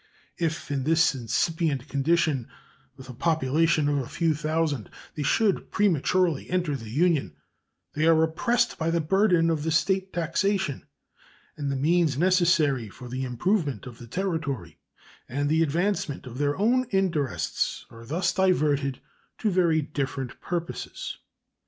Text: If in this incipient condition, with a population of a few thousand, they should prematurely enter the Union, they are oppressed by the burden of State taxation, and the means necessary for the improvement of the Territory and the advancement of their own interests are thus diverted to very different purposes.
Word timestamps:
If 0.39 0.71
in 0.71 0.83
this 0.83 1.13
incipient 1.13 1.87
condition, 1.87 2.47
with 2.97 3.07
a 3.07 3.13
population 3.13 3.87
of 3.87 3.99
a 3.99 4.09
few 4.09 4.33
thousand, 4.33 4.89
they 5.13 5.21
should 5.21 5.69
prematurely 5.69 6.49
enter 6.49 6.75
the 6.75 6.89
Union, 6.89 7.35
they 7.93 8.07
are 8.07 8.23
oppressed 8.23 8.79
by 8.79 8.89
the 8.89 8.99
burden 8.99 9.51
of 9.51 9.71
State 9.71 10.11
taxation, 10.11 10.87
and 11.55 11.71
the 11.71 11.75
means 11.75 12.17
necessary 12.17 12.89
for 12.89 13.09
the 13.09 13.23
improvement 13.23 13.85
of 13.85 13.99
the 13.99 14.07
Territory 14.07 14.79
and 15.29 15.49
the 15.49 15.61
advancement 15.61 16.25
of 16.25 16.39
their 16.39 16.57
own 16.57 16.85
interests 16.85 17.85
are 17.91 18.03
thus 18.03 18.33
diverted 18.33 18.99
to 19.37 19.51
very 19.51 19.83
different 19.83 20.41
purposes. 20.41 21.19